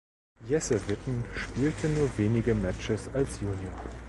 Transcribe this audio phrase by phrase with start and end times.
[0.49, 3.71] Jesse Witten spielte nur wenige Matches als Junior.